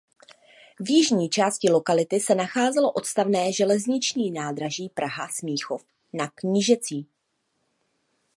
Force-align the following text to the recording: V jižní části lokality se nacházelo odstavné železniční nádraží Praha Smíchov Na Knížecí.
V 0.79 0.89
jižní 0.89 1.29
části 1.29 1.71
lokality 1.71 2.19
se 2.19 2.35
nacházelo 2.35 2.91
odstavné 2.91 3.53
železniční 3.53 4.31
nádraží 4.31 4.89
Praha 4.89 5.27
Smíchov 5.31 5.83
Na 6.13 6.29
Knížecí. 6.35 7.07